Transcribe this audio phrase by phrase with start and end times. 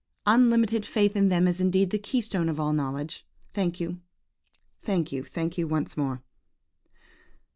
[0.25, 3.23] Unlimited faith in them is indeed the keystone of all knowledge....
[3.53, 3.99] Thank you,
[4.81, 6.23] thank you, once more!"